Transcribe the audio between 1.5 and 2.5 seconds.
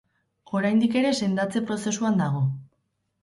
prosezuan dago.